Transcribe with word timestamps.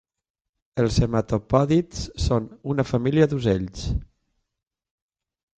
Els 0.83 0.95
hematopòdids 1.07 2.01
són 2.25 2.49
una 2.75 2.87
família 2.93 3.31
d'ocells 3.35 3.85